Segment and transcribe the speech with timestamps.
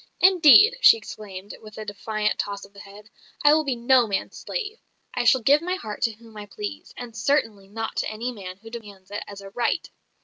[0.19, 3.11] "Indeed!" she exclaimed, with a defiant toss of the head,
[3.45, 4.79] "I will be no man's slave;
[5.13, 8.57] I shall give my heart to whom I please, and certainly not to any man
[8.57, 9.87] who demands it as a right."